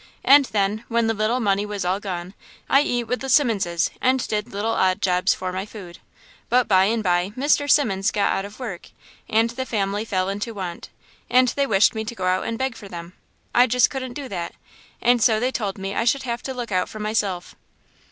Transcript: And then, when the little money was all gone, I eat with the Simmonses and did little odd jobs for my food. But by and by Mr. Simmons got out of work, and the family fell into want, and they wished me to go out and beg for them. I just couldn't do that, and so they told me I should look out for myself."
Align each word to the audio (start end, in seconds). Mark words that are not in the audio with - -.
And 0.23 0.45
then, 0.45 0.83
when 0.87 1.05
the 1.05 1.13
little 1.13 1.39
money 1.39 1.63
was 1.63 1.85
all 1.85 1.99
gone, 1.99 2.33
I 2.67 2.81
eat 2.81 3.03
with 3.03 3.19
the 3.19 3.29
Simmonses 3.29 3.91
and 4.01 4.27
did 4.27 4.51
little 4.51 4.71
odd 4.71 4.99
jobs 4.99 5.35
for 5.35 5.53
my 5.53 5.63
food. 5.63 5.99
But 6.49 6.67
by 6.67 6.85
and 6.85 7.03
by 7.03 7.33
Mr. 7.37 7.69
Simmons 7.69 8.09
got 8.09 8.33
out 8.33 8.43
of 8.43 8.59
work, 8.59 8.89
and 9.29 9.51
the 9.51 9.63
family 9.63 10.03
fell 10.03 10.27
into 10.27 10.55
want, 10.55 10.89
and 11.29 11.49
they 11.49 11.67
wished 11.67 11.93
me 11.93 12.03
to 12.05 12.15
go 12.15 12.25
out 12.25 12.47
and 12.47 12.57
beg 12.57 12.75
for 12.75 12.87
them. 12.89 13.13
I 13.53 13.67
just 13.67 13.91
couldn't 13.91 14.13
do 14.13 14.27
that, 14.29 14.55
and 15.03 15.21
so 15.21 15.39
they 15.39 15.51
told 15.51 15.77
me 15.77 15.93
I 15.93 16.05
should 16.05 16.25
look 16.47 16.71
out 16.71 16.89
for 16.89 16.97
myself." 16.97 17.53